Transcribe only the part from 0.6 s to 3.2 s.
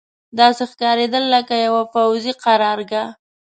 ښکارېدل لکه یوه پوځي قرارګاه.